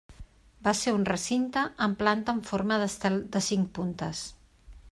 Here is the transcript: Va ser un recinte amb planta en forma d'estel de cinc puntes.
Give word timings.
Va 0.67 0.71
ser 0.79 0.93
un 0.99 1.03
recinte 1.09 1.63
amb 1.87 1.99
planta 2.01 2.37
en 2.39 2.41
forma 2.49 2.81
d'estel 2.85 3.23
de 3.37 3.47
cinc 3.53 3.73
puntes. 3.81 4.29